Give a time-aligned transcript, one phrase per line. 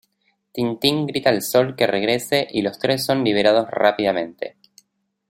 [0.51, 4.57] Tintín grita al Sol que regrese y los tres son liberados rápidamente.